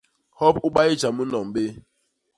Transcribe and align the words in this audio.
Hop 0.39 0.55
u 0.67 0.69
bayi 0.75 0.93
jam 1.01 1.15
u 1.21 1.23
nnom 1.25 1.47
béé. 1.53 1.69